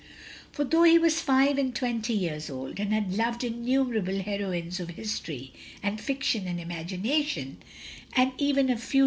For 0.51 0.63
though 0.63 0.81
he 0.81 0.97
was 0.97 1.21
five 1.21 1.59
and 1.59 1.75
twenty 1.75 2.13
years 2.15 2.49
old, 2.49 2.79
and 2.79 2.91
had 2.91 3.13
loved 3.15 3.43
innumerable 3.43 4.19
heroines 4.19 4.79
of 4.79 4.89
history 4.89 5.53
and 5.83 6.01
fiction 6.01 6.47
and 6.47 6.59
imagination, 6.59 7.57
and 8.13 8.31
even 8.39 8.71
a 8.71 8.77
few 8.81 8.89
236 8.89 8.91
THE 8.93 8.99